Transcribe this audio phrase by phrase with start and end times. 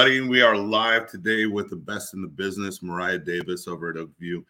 [0.00, 0.26] everybody.
[0.26, 4.42] We are live today with the best in the business, Mariah Davis over at Oakview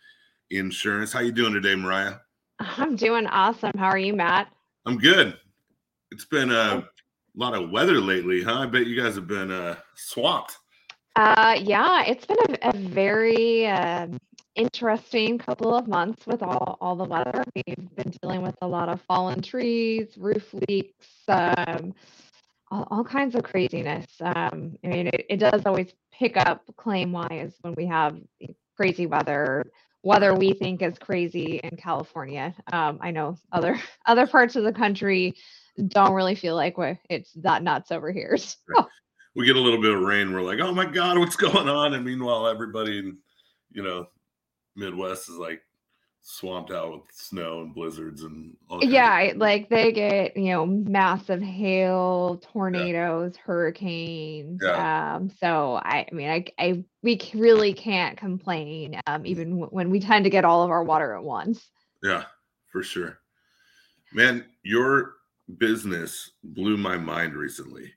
[0.51, 1.13] Insurance.
[1.13, 2.15] How you doing today, Mariah?
[2.61, 3.73] I'm doing awesome.
[3.77, 4.53] How are you, Matt?
[4.87, 5.37] I'm good.
[6.13, 6.89] It's been a
[7.35, 8.61] lot of weather lately, huh?
[8.61, 10.57] I bet you guys have been uh, swamped.
[11.17, 14.07] Uh, yeah, it's been a, a very uh,
[14.55, 17.43] interesting couple of months with all, all the weather.
[17.57, 21.93] We've been dealing with a lot of fallen trees, roof leaks, um,
[22.71, 24.07] all, all kinds of craziness.
[24.21, 28.19] Um, I mean, it, it does always pick up claim wise when we have
[28.77, 29.71] crazy weather,
[30.03, 32.55] weather we think is crazy in California.
[32.73, 35.35] Um, I know other other parts of the country
[35.89, 38.37] don't really feel like we it's that nuts over here.
[38.77, 38.87] So.
[39.37, 41.95] We get a little bit of rain, we're like, oh my god, what's going on?
[41.95, 43.19] And meanwhile, everybody in
[43.71, 44.07] you know
[44.75, 45.61] Midwest is like
[46.23, 52.41] swamped out with snow and blizzards and yeah like they get you know massive hail
[52.53, 53.43] tornadoes yeah.
[53.43, 55.15] hurricanes yeah.
[55.17, 59.89] um so i i mean i i we really can't complain um even w- when
[59.89, 61.71] we tend to get all of our water at once.
[62.03, 62.25] Yeah
[62.71, 63.19] for sure.
[64.13, 65.15] Man your
[65.59, 67.93] business blew my mind recently.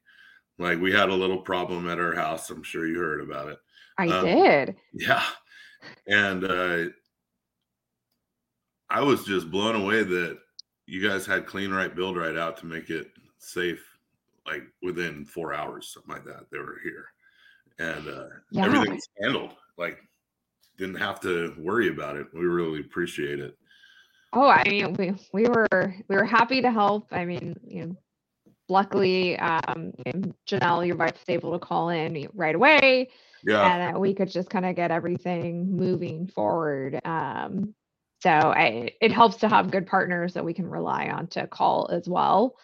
[0.57, 3.59] Like we had a little problem at our house i'm sure you heard about it.
[3.97, 4.75] I um, did.
[4.93, 5.23] yeah
[6.07, 6.85] and uh
[8.93, 10.37] I was just blown away that
[10.85, 13.07] you guys had clean right build right out to make it
[13.39, 13.83] safe
[14.45, 17.05] like within four hours something like that they were here.
[17.79, 18.65] And uh yeah.
[18.65, 19.97] everything was handled like
[20.77, 22.27] didn't have to worry about it.
[22.33, 23.57] We really appreciate it.
[24.31, 27.07] Oh i mean we, we were we were happy to help.
[27.11, 27.97] I mean you know
[28.69, 29.91] luckily um
[30.47, 33.09] janelle your wife's able to call in right away
[33.43, 33.89] yeah.
[33.89, 37.01] and we could just kind of get everything moving forward.
[37.05, 37.73] Um
[38.23, 41.89] so I, it helps to have good partners that we can rely on to call
[41.91, 42.55] as well.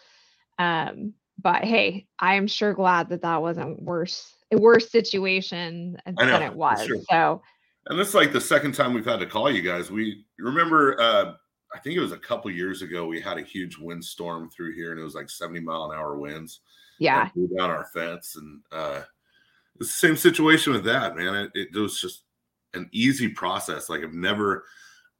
[0.58, 6.26] Um, but hey, I am sure glad that that wasn't worse a worse situation know,
[6.26, 6.86] than it was.
[6.86, 6.96] Sure.
[7.10, 7.42] So,
[7.86, 9.90] and this is like the second time we've had to call you guys.
[9.90, 11.34] We remember, uh,
[11.74, 14.92] I think it was a couple years ago, we had a huge windstorm through here,
[14.92, 16.60] and it was like seventy mile an hour winds.
[16.98, 19.02] Yeah, blew down our fence, and uh,
[19.78, 21.50] it's the same situation with that, man.
[21.54, 22.24] It, it was just
[22.72, 23.90] an easy process.
[23.90, 24.64] Like I've never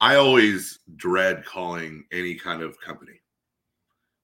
[0.01, 3.21] I always dread calling any kind of company.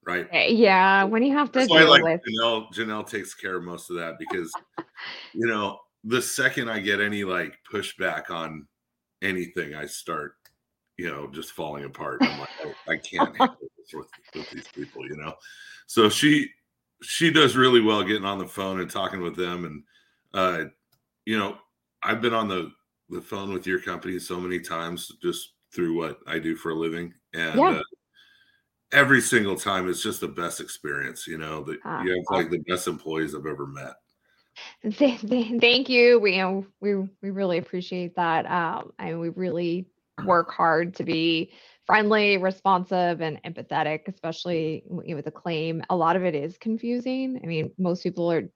[0.05, 0.27] Right.
[0.31, 1.03] Eh, yeah.
[1.03, 3.97] When you have to That's deal like with Janelle, Janelle takes care of most of
[3.97, 4.51] that because
[5.33, 8.65] you know, the second I get any like pushback on
[9.21, 10.35] anything, I start,
[10.97, 12.19] you know, just falling apart.
[12.21, 12.49] I'm like,
[12.87, 15.33] I, I can't handle this with, with these people, you know.
[15.87, 16.49] So she
[17.03, 19.65] she does really well getting on the phone and talking with them.
[19.65, 19.83] And
[20.33, 20.69] uh,
[21.25, 21.57] you know,
[22.01, 22.71] I've been on the
[23.09, 26.75] the phone with your company so many times, just through what I do for a
[26.75, 27.69] living, and yeah.
[27.69, 27.81] uh,
[28.91, 31.27] every single time it's just the best experience.
[31.27, 33.93] You know that uh, you have like the best employees I've ever met.
[34.91, 36.19] Thank you.
[36.19, 38.49] We you know, we we really appreciate that.
[38.49, 39.87] Um, and we really
[40.25, 41.51] work hard to be
[41.85, 45.81] friendly, responsive, and empathetic, especially with a claim.
[45.89, 47.39] A lot of it is confusing.
[47.43, 48.49] I mean, most people are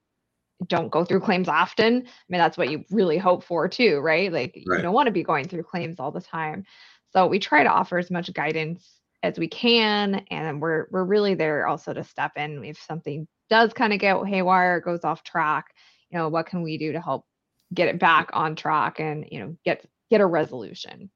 [0.68, 1.96] don't go through claims often.
[1.96, 4.32] I mean, that's what you really hope for too, right?
[4.32, 4.78] Like right.
[4.78, 6.66] you don't want to be going through claims all the time.
[7.12, 11.36] So we try to offer as much guidance as we can, and we're we're really
[11.36, 15.66] there also to step in if something does kind of get haywire, goes off track.
[16.10, 17.26] You know, what can we do to help
[17.74, 21.12] get it back on track and you know get get a resolution?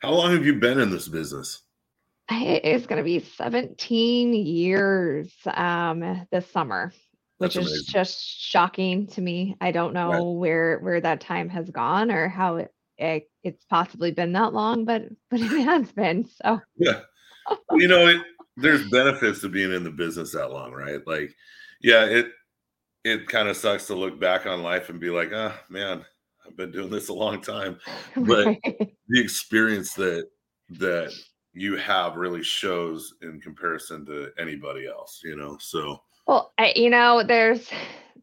[0.00, 1.62] How long have you been in this business?
[2.30, 6.92] It's going to be 17 years um, this summer,
[7.38, 7.92] which That's is amazing.
[7.92, 9.56] just shocking to me.
[9.60, 10.38] I don't know right.
[10.38, 14.84] where where that time has gone or how it it, it's possibly been that long,
[14.84, 16.26] but but it has been.
[16.42, 17.00] So yeah,
[17.72, 18.22] you know, it,
[18.56, 21.04] there's benefits to being in the business that long, right?
[21.06, 21.34] Like,
[21.80, 22.28] yeah, it
[23.04, 26.04] it kind of sucks to look back on life and be like, ah, oh, man,
[26.46, 27.78] I've been doing this a long time,
[28.16, 28.62] but right.
[29.08, 30.28] the experience that
[30.70, 31.12] that
[31.52, 35.56] you have really shows in comparison to anybody else, you know.
[35.60, 37.68] So well, I, you know, there's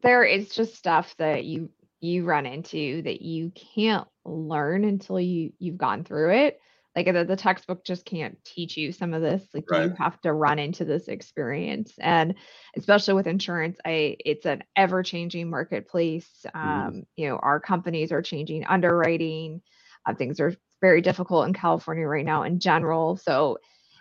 [0.02, 1.70] there is just stuff that you
[2.02, 6.60] you run into that you can't learn until you you've gone through it
[6.94, 9.84] like the, the textbook just can't teach you some of this like right.
[9.84, 12.34] you have to run into this experience and
[12.76, 16.68] especially with insurance i it's an ever changing marketplace mm-hmm.
[16.68, 17.06] um mm.
[17.16, 19.62] you know our companies are changing underwriting
[20.04, 23.58] uh, things are very difficult in california right now in general so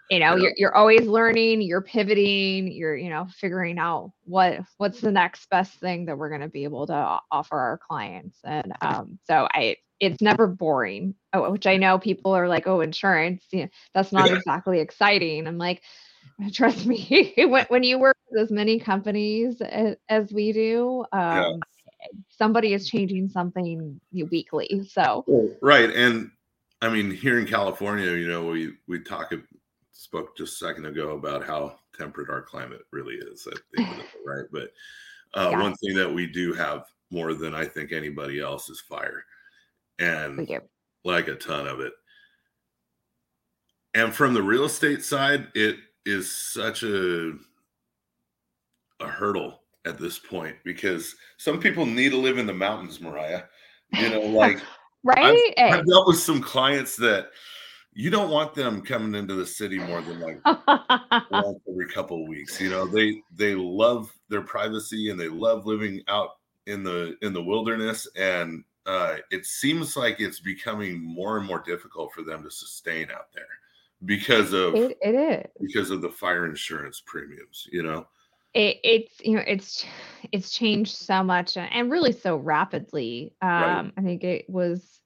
[0.10, 0.44] you know yeah.
[0.44, 5.50] you're, you're always learning you're pivoting you're you know figuring out what what's the next
[5.50, 9.48] best thing that we're going to be able to offer our clients and um, so
[9.54, 13.70] i it's never boring oh, which i know people are like oh insurance you know,
[13.94, 14.36] that's not yeah.
[14.36, 15.82] exactly exciting i'm like
[16.54, 21.38] trust me when, when you work with as many companies as, as we do um,
[21.38, 21.54] yeah.
[22.30, 24.88] somebody is changing something weekly.
[24.90, 25.26] So
[25.62, 26.32] right, and
[26.82, 29.34] I mean here in California, you know, we we talk
[29.92, 33.48] spoke just a second ago about how temperate our climate really is.
[33.48, 34.72] At the end of it, right, but
[35.34, 35.62] uh, yeah.
[35.62, 39.24] one thing that we do have more than I think anybody else is fire,
[40.00, 40.48] and
[41.04, 41.94] like a ton of it.
[43.94, 47.34] And from the real estate side, it is such a
[49.00, 53.44] a hurdle at this point because some people need to live in the mountains, Mariah.
[53.94, 54.62] You know, like
[55.04, 55.54] right.
[55.58, 57.28] I've, I've, dealt with some clients that
[57.94, 60.40] you don't want them coming into the city more than like
[61.32, 62.60] once every couple of weeks.
[62.60, 67.34] You know, they they love their privacy and they love living out in the in
[67.34, 72.44] the wilderness and uh, it seems like it's becoming more and more difficult for them
[72.44, 73.46] to sustain out there
[74.06, 78.08] because of it, it is because of the fire insurance premiums you know
[78.56, 79.86] it, it's you know it's
[80.32, 83.92] it's changed so much and really so rapidly um right.
[83.98, 85.01] i think it was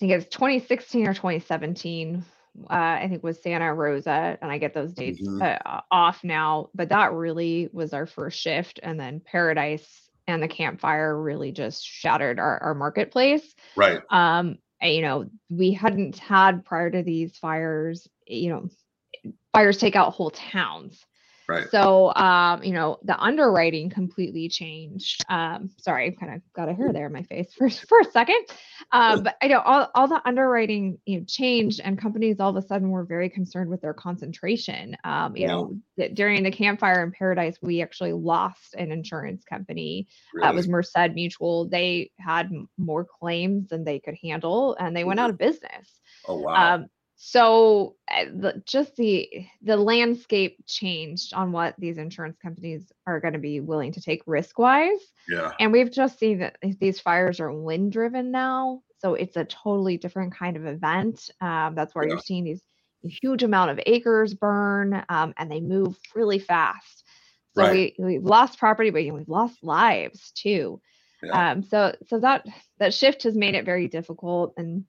[0.00, 2.24] think it's 2016 or 2017
[2.68, 5.40] uh, I think was Santa Rosa, and I get those dates mm-hmm.
[5.42, 6.68] uh, off now.
[6.74, 11.52] But that really was our first shift, and then Paradise and the Camp Fire really
[11.52, 13.54] just shattered our, our marketplace.
[13.76, 14.00] Right.
[14.10, 18.68] Um, you know, we hadn't had prior to these fires, you know,
[19.52, 21.04] fires take out whole towns.
[21.50, 21.68] Right.
[21.68, 25.24] So, um, you know, the underwriting completely changed.
[25.28, 28.04] Um, sorry, I kind of got a hair there in my face for, for a
[28.04, 28.46] second.
[28.92, 32.56] Um, but I know all, all the underwriting, you know, changed and companies all of
[32.56, 34.96] a sudden were very concerned with their concentration.
[35.02, 35.48] Um, you yeah.
[35.48, 40.06] know, th- during the Camp Fire in Paradise, we actually lost an insurance company.
[40.32, 40.46] Really?
[40.46, 41.68] That was Merced Mutual.
[41.68, 42.48] They had
[42.78, 46.00] more claims than they could handle and they went out of business.
[46.28, 46.74] Oh, wow.
[46.74, 46.86] Um,
[47.22, 49.28] so uh, just the
[49.60, 54.22] the landscape changed on what these insurance companies are going to be willing to take
[54.26, 59.12] risk wise yeah and we've just seen that these fires are wind driven now so
[59.12, 62.14] it's a totally different kind of event um, that's where yeah.
[62.14, 62.62] you're seeing these
[63.02, 67.04] huge amount of acres burn um, and they move really fast
[67.54, 67.94] so right.
[67.98, 70.80] we, we've lost property but we've lost lives too
[71.22, 71.50] yeah.
[71.50, 72.46] um, so so that
[72.78, 74.86] that shift has made it very difficult and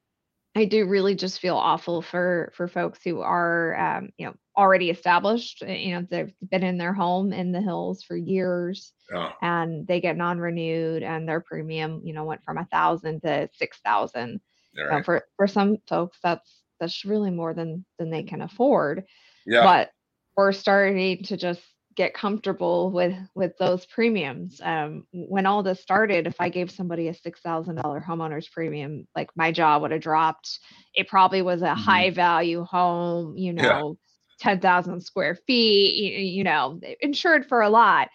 [0.55, 4.89] I do really just feel awful for for folks who are um, you know already
[4.89, 5.63] established.
[5.65, 9.31] Eh, you know, they've been in their home in the hills for years, yeah.
[9.41, 13.79] and they get non-renewed, and their premium you know went from a thousand to six
[13.83, 14.41] thousand.
[14.77, 15.05] Right.
[15.05, 19.05] For for some folks, that's that's really more than than they can afford.
[19.45, 19.63] Yeah.
[19.63, 19.91] But
[20.35, 21.61] we're starting to just
[21.95, 24.61] get comfortable with with those premiums.
[24.63, 29.07] Um, when all this started, if I gave somebody a six thousand dollar homeowner's premium,
[29.15, 30.59] like my jaw would have dropped.
[30.93, 31.81] It probably was a mm-hmm.
[31.81, 34.43] high value home, you know, yeah.
[34.43, 38.09] ten thousand square feet, you, you, know, insured for a lot.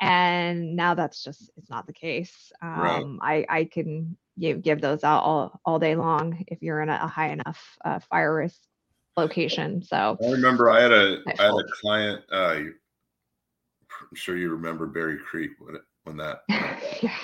[0.00, 2.52] And now that's just it's not the case.
[2.60, 3.44] Um, right.
[3.48, 7.00] I I can give give those out all all day long if you're in a,
[7.02, 8.60] a high enough uh, fire risk
[9.16, 9.82] location.
[9.82, 12.58] So I remember I had a I had a client uh,
[14.10, 16.42] I'm sure you remember Berry Creek when it, when that.
[17.02, 17.16] yeah,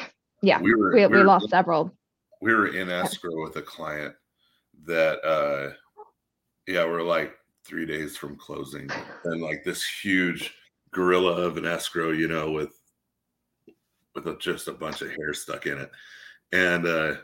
[0.43, 0.61] yeah.
[0.61, 1.93] We were we, we, we lost in, several.
[2.41, 4.15] We were in escrow with a client
[4.85, 5.75] that, uh
[6.67, 8.89] yeah, we're like three days from closing,
[9.25, 10.55] and like this huge
[10.93, 12.71] gorilla of an escrow, you know, with
[14.15, 15.91] with a, just a bunch of hair stuck in it,
[16.53, 17.15] and uh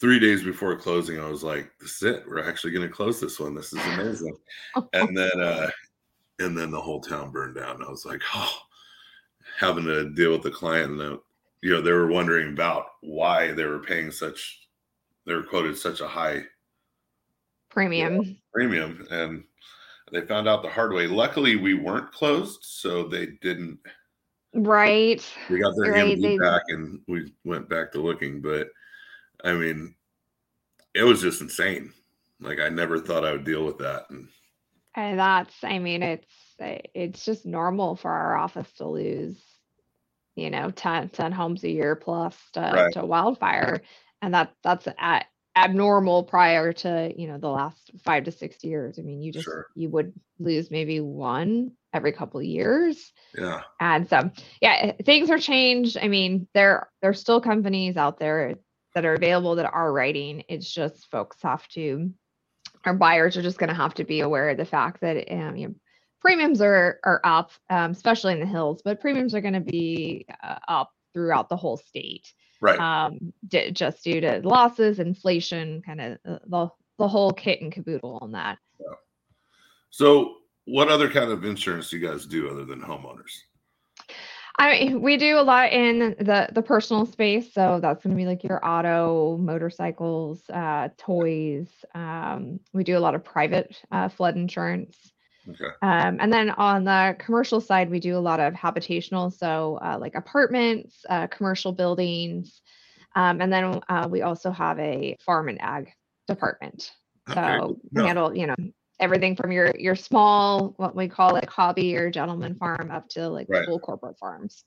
[0.00, 2.24] three days before closing, I was like, "This is it.
[2.26, 3.54] We're actually going to close this one.
[3.54, 4.36] This is amazing."
[4.92, 5.70] and then, uh
[6.40, 7.84] and then the whole town burned down.
[7.84, 8.62] I was like, "Oh."
[9.60, 11.18] having to deal with the client and
[11.62, 14.68] you know they were wondering about why they were paying such
[15.26, 16.42] they were quoted such a high
[17.68, 19.44] premium premium and
[20.12, 23.78] they found out the hard way luckily we weren't closed so they didn't
[24.54, 28.68] right we got their right, they, back and we went back to looking but
[29.44, 29.94] i mean
[30.94, 31.92] it was just insane
[32.40, 34.26] like i never thought i would deal with that and,
[35.00, 36.26] and that's i mean it's
[36.60, 39.36] eh, it's just normal for our office to lose
[40.40, 42.92] you know 10, 10 homes a year plus to, right.
[42.94, 43.82] to wildfire.
[44.22, 45.26] And that that's at
[45.56, 48.98] abnormal prior to you know the last five to six years.
[48.98, 49.66] I mean you just sure.
[49.74, 53.12] you would lose maybe one every couple of years.
[53.36, 53.62] Yeah.
[53.80, 54.30] And so
[54.60, 55.98] yeah things are changed.
[56.00, 58.56] I mean there there's still companies out there
[58.94, 60.44] that are available that are writing.
[60.48, 62.12] It's just folks have to
[62.84, 65.56] our buyers are just going to have to be aware of the fact that um,
[65.56, 65.74] you know,
[66.20, 70.26] premiums are are up, um, especially in the hills, but premiums are going to be
[70.42, 72.32] uh, up throughout the whole state.
[72.60, 72.78] Right.
[72.78, 76.68] Um, d- just due to losses, inflation, kind of uh, the
[76.98, 78.58] the whole kit and caboodle on that.
[78.78, 78.94] Yeah.
[79.90, 83.32] So, what other kind of insurance do you guys do other than homeowners?
[84.60, 88.26] I we do a lot in the the personal space, so that's going to be
[88.26, 91.68] like your auto, motorcycles, uh, toys.
[91.94, 95.12] Um, we do a lot of private uh, flood insurance.
[95.48, 95.64] Okay.
[95.82, 99.96] Um, and then on the commercial side, we do a lot of habitational, so uh,
[99.98, 102.60] like apartments, uh, commercial buildings,
[103.16, 105.90] um, and then uh, we also have a farm and ag
[106.28, 106.92] department.
[107.32, 108.08] So we Yeah.
[108.08, 108.56] handle, you know,
[109.00, 113.28] everything from your your small, what we call like hobby or gentleman farm, up to
[113.28, 113.66] like Right.
[113.66, 114.64] full corporate farms.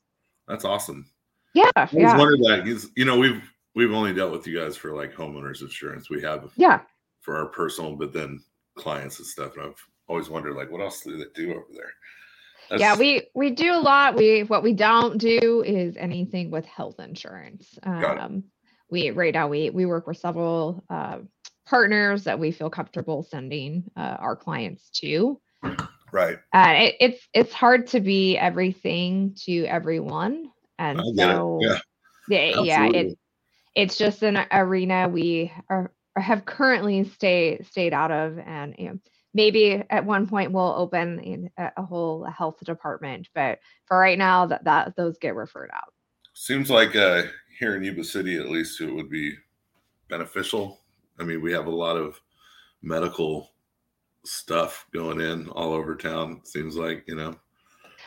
[0.48, 1.06] That's awesome.
[1.54, 3.42] Yeah, I always yeah, wondered that you know we've
[3.75, 6.10] we've only dealt with you guys for like homeowners insurance.
[6.10, 6.82] We have yeah.
[7.22, 8.40] for our personal, but then
[8.75, 9.56] clients and stuff.
[9.56, 11.94] And I've always wondered like what else do they do over there?
[12.80, 14.16] Yeah, we we do a lot.
[14.16, 17.78] We what we don't do is anything with health insurance.
[17.84, 18.22] Got it.
[18.22, 18.44] Um,
[18.90, 21.20] we right now we we work with several uh,
[21.65, 25.39] partners that we feel comfortable sending uh, our clients to.
[26.12, 26.38] right.
[26.53, 31.34] Uh, it, it's it's hard to be everything to everyone, and get it.
[31.34, 31.79] so Yeah.
[32.29, 33.17] yeah, yeah, it
[33.75, 39.00] it's just an arena we are have currently stay stayed out of, and you know
[39.34, 44.63] maybe at one point we'll open a whole health department, but for right now that
[44.65, 45.93] that those get referred out.
[46.36, 47.24] Seems like uh,
[47.60, 49.34] here in Yuba City, at least, it would be
[50.10, 50.83] beneficial.
[51.20, 52.20] I mean, we have a lot of
[52.82, 53.51] medical
[54.25, 56.38] stuff going in all over town.
[56.41, 57.36] it Seems like you know.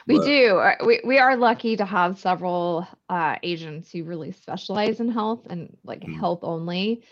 [0.06, 0.56] We But- do.
[0.58, 5.46] uh, We we are lucky to have several uh, agents who really specialize in health
[5.48, 6.18] and like Mm.
[6.18, 7.04] health only.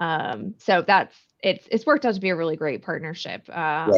[0.00, 3.48] Um, so that's it's it's worked out to be a really great partnership.
[3.48, 3.92] Um,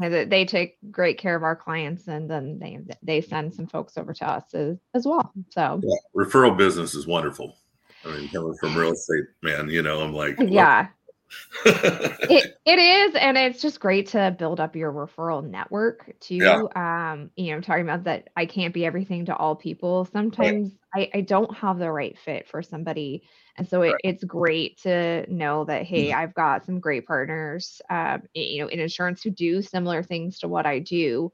[0.00, 3.66] and that They take great care of our clients, and then they they send some
[3.66, 5.32] folks over to us as, as well.
[5.50, 7.56] So Yeah, referral business is wonderful.
[8.04, 10.88] I mean, coming from real estate, man, you know, I'm like, yeah,
[11.64, 16.36] it it is, and it's just great to build up your referral network too.
[16.38, 17.12] Yeah.
[17.12, 20.04] Um, you know, I'm talking about that I can't be everything to all people.
[20.06, 23.22] Sometimes I, I don't have the right fit for somebody.
[23.56, 24.00] And so it, Right.
[24.04, 26.14] it's great to know that, hey, Mhm.
[26.16, 30.48] I've got some great partners, um, you know, in insurance who do similar things to
[30.48, 31.32] what I do,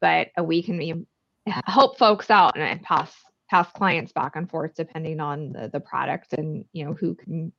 [0.00, 1.06] but uh, we can
[1.46, 3.14] help folks out and and pass
[3.50, 7.52] pass clients back and forth depending on the, the product and you know who can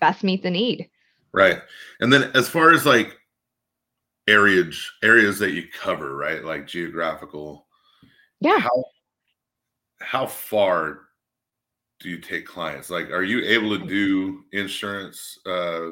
[0.00, 0.90] best meet the need.
[1.32, 1.60] right.
[2.00, 3.16] And then as far as like
[4.26, 6.44] areas areas that you cover, right?
[6.44, 7.68] Like geographical,
[8.40, 8.58] Yeah.
[8.58, 8.84] how
[10.00, 11.02] how far
[12.00, 12.90] do you take clients?
[12.90, 15.90] Like, are you able to do insurance uh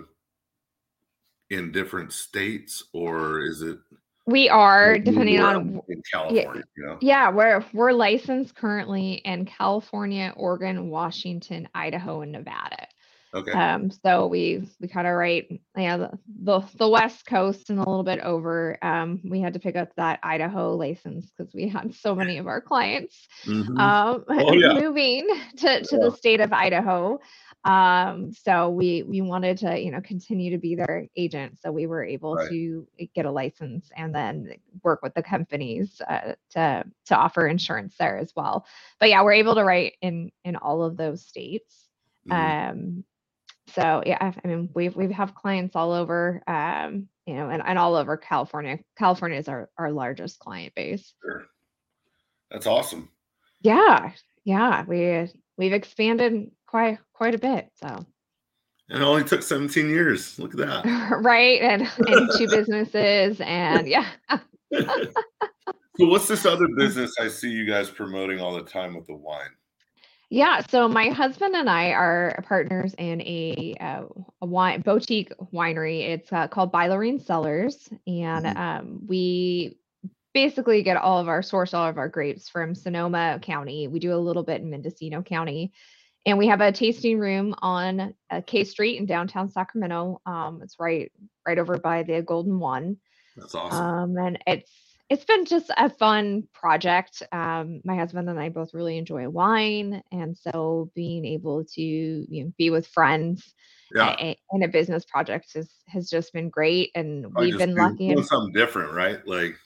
[1.50, 3.78] in different states or is it
[4.26, 6.98] We are depending on in California, you know?
[7.02, 12.86] Yeah, we're we're licensed currently in California, Oregon, Washington, Idaho, and Nevada.
[13.34, 13.50] Okay.
[13.50, 17.82] Um, so we we kind of right, yeah, the, the the West Coast and a
[17.82, 18.78] little bit over.
[18.80, 22.46] Um, we had to pick up that Idaho license because we had so many of
[22.46, 23.76] our clients Mhm.
[23.78, 24.72] um, Oh, yeah.
[24.80, 25.26] moving
[25.58, 26.04] to, to Yeah.
[26.04, 27.18] the state of Idaho.
[27.64, 31.86] Um, so we we wanted to you know continue to be their agent, so we
[31.86, 32.50] were able Right.
[32.50, 37.96] to get a license and then work with the companies uh, to to offer insurance
[37.98, 38.66] there as well.
[39.00, 41.88] But yeah, we're able to write in in all of those states.
[42.28, 42.70] Mhm.
[42.70, 43.04] Um,
[43.68, 47.62] so yeah, I I mean we've we have clients all over, um, you know, and,
[47.64, 48.78] and all over California.
[48.98, 51.14] California is our our largest client base.
[51.22, 51.46] Sure.
[52.50, 53.08] That's awesome.
[53.62, 54.12] Yeah,
[54.44, 57.70] yeah, we we've expanded quite quite a bit.
[57.74, 57.86] So
[58.88, 60.36] And it only took 17 years.
[60.40, 61.20] Look at that.
[61.22, 64.08] right, and and two businesses, and yeah,
[64.74, 64.92] so
[65.98, 69.50] what's this other business I see you guys promoting all the time with the wine?
[70.30, 70.62] yeah.
[70.68, 74.06] So my husband and I are partners in a uh,
[74.42, 76.00] a wine boutique winery.
[76.08, 78.56] It's uh, called Bailarin Cellars, and Mhm.
[78.56, 79.78] um, we
[80.32, 83.86] basically get all of our source all of our grapes from Sonoma County.
[83.86, 85.72] We do a little bit in Mendocino County.
[86.26, 90.20] And we have a tasting room on uh, K Street in downtown Sacramento.
[90.24, 91.12] Um, it's right
[91.46, 92.96] right over by the Golden One.
[93.36, 93.84] That's awesome.
[93.84, 94.70] Um, and it's
[95.10, 97.22] it's been just a fun project.
[97.30, 102.44] Um, my husband and I both really enjoy wine, and so being able to you
[102.44, 103.52] know, be with friends
[103.94, 104.16] yeah.
[104.18, 106.90] a- in a business project has has just been great.
[106.94, 108.08] And I we've been lucky.
[108.08, 109.20] doing something different, right?
[109.26, 109.56] Like,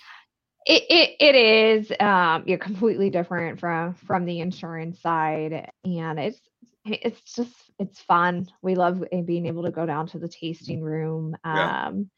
[0.66, 6.40] It, it it is um you're completely different from from the insurance side and it's
[6.90, 8.48] it's just it's fun.
[8.62, 11.36] We love uh, being able to go down to the tasting room.
[11.44, 11.86] Yeah.
[11.86, 12.10] Um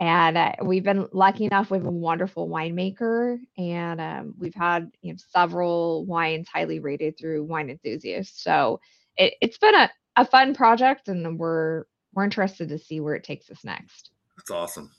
[0.00, 4.92] and uh, we've been lucky enough we have a wonderful winemaker and um, we've had
[5.02, 8.42] you know several wines highly rated through wine enthusiasts.
[8.42, 8.80] So
[9.16, 11.84] it, it's been a, a fun project and we're
[12.14, 14.10] we're interested to see where it takes us next.
[14.36, 14.90] that's awesome.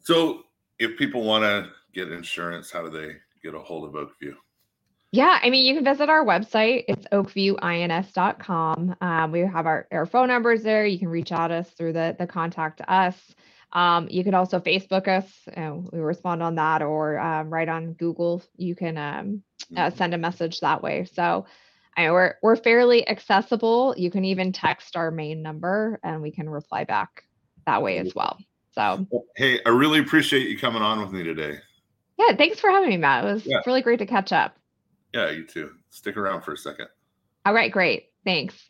[0.00, 0.44] So,
[0.78, 4.34] if people want to get insurance, how do they get a hold of Oakview?
[5.10, 6.84] Yeah, I mean, you can visit our website.
[6.86, 8.96] It's oakviewins.com.
[9.00, 10.84] Um, we have our, our phone numbers there.
[10.84, 13.16] You can reach out to us through the the contact us.
[13.72, 15.30] Um, you can also Facebook us.
[15.54, 18.42] And we respond on that, or um, right on Google.
[18.56, 19.42] You can um,
[19.74, 19.96] uh, Mhm.
[19.96, 21.04] send a message that way.
[21.06, 21.46] So
[21.96, 23.94] I, we're we're fairly accessible.
[23.96, 27.24] You can even text our main number, and we can reply back
[27.64, 28.38] that way as well.
[28.72, 31.58] So Hey, I really appreciate you coming on with me today.
[32.18, 33.24] yeah, thanks for having me, Matt.
[33.24, 33.60] It was Yeah.
[33.66, 34.57] really great to catch up.
[35.12, 35.72] Yeah, you too.
[35.90, 36.88] Stick around for a second.
[37.46, 38.10] All right, great.
[38.24, 38.67] Thanks.